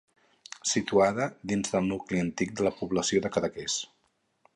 Situada 0.69 1.27
dins 1.51 1.69
del 1.75 1.85
nucli 1.91 2.21
antic 2.21 2.55
de 2.61 2.65
la 2.69 2.73
població 2.81 3.21
de 3.27 3.33
Cadaqués. 3.37 3.77